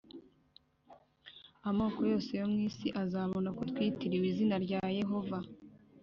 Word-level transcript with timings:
Amoko 1.69 1.99
yose 2.11 2.31
yo 2.39 2.47
mu 2.51 2.57
isi 2.67 2.87
azabona 3.03 3.49
ko 3.57 3.61
witiriwe 3.79 4.25
izina 4.31 4.55
rya 4.65 4.81
Yehova, 4.99 5.37